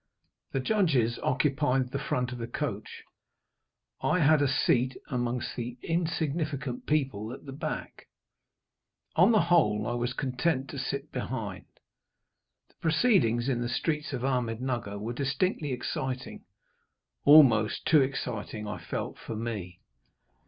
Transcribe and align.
The 0.51 0.59
judges 0.59 1.19
occupied 1.21 1.91
the 1.91 1.99
front 1.99 2.31
of 2.31 2.39
the 2.39 2.47
coach. 2.47 3.03
I 4.01 4.17
had 4.21 4.41
a 4.41 4.47
seat 4.47 4.97
among 5.09 5.43
the 5.55 5.77
insignificant 5.83 6.87
people 6.87 7.31
at 7.31 7.45
the 7.45 7.51
back. 7.51 8.07
On 9.15 9.31
the 9.31 9.41
whole, 9.53 9.85
I 9.85 9.93
was 9.93 10.13
content 10.13 10.71
to 10.71 10.79
sit 10.79 11.11
behind. 11.11 11.65
The 12.69 12.75
proceedings, 12.81 13.47
in 13.47 13.61
the 13.61 13.69
streets 13.69 14.11
of 14.11 14.23
Ahmednugger, 14.23 14.99
were 14.99 15.13
distinctly 15.13 15.71
exciting 15.71 16.45
almost 17.23 17.85
too 17.85 18.01
exciting, 18.01 18.67
I 18.67 18.79
felt, 18.79 19.19
for 19.19 19.35
me. 19.35 19.81